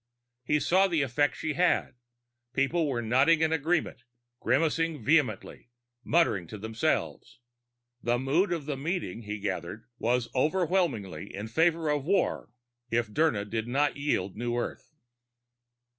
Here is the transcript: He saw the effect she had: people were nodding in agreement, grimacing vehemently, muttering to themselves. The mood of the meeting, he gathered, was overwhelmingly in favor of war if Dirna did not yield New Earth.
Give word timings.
He 0.43 0.59
saw 0.59 0.87
the 0.87 1.03
effect 1.03 1.35
she 1.37 1.53
had: 1.53 1.93
people 2.53 2.87
were 2.89 3.03
nodding 3.03 3.41
in 3.41 3.53
agreement, 3.53 4.01
grimacing 4.39 5.05
vehemently, 5.05 5.69
muttering 6.03 6.47
to 6.47 6.57
themselves. 6.57 7.37
The 8.01 8.17
mood 8.17 8.51
of 8.51 8.65
the 8.65 8.75
meeting, 8.77 9.21
he 9.21 9.37
gathered, 9.37 9.85
was 9.99 10.27
overwhelmingly 10.33 11.31
in 11.35 11.49
favor 11.49 11.87
of 11.91 12.03
war 12.03 12.49
if 12.89 13.09
Dirna 13.13 13.45
did 13.47 13.67
not 13.67 13.95
yield 13.95 14.35
New 14.35 14.57
Earth. 14.57 14.91